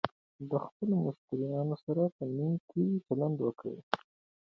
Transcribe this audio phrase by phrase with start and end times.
[0.49, 3.77] د خپلو مشتریانو سره په نېکۍ چلند وکړئ.